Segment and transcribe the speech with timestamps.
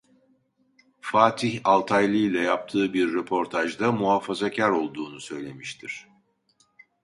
[1.01, 6.07] Fatih Altaylı'yla yaptığı bir röportajda muhafazakâr olduğunu söylemiştir.